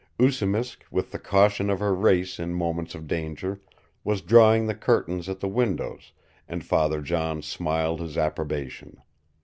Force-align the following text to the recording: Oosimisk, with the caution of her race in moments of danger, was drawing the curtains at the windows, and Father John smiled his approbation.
Oosimisk, 0.19 0.79
with 0.89 1.11
the 1.11 1.19
caution 1.19 1.69
of 1.69 1.79
her 1.79 1.93
race 1.93 2.39
in 2.39 2.55
moments 2.55 2.95
of 2.95 3.05
danger, 3.05 3.61
was 4.03 4.21
drawing 4.23 4.65
the 4.65 4.73
curtains 4.73 5.29
at 5.29 5.41
the 5.41 5.47
windows, 5.47 6.11
and 6.47 6.65
Father 6.65 7.01
John 7.03 7.43
smiled 7.43 7.99
his 7.99 8.17
approbation. 8.17 9.03